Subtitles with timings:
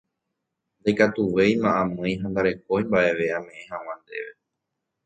[0.79, 4.31] Ndaikatuvéima amýi ha ndarekói mba'eve ame'ẽ hag̃ua ndéve